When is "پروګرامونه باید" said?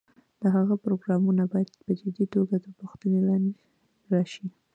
0.83-1.71